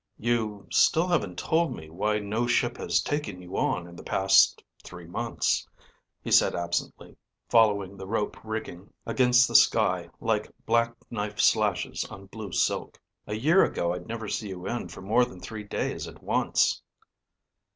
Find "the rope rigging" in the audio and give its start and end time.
7.97-8.91